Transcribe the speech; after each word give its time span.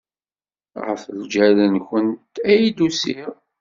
Ɣef 0.85 1.01
lǧal-nwent 1.19 2.33
ay 2.51 2.63
d-usiɣ. 2.77 3.31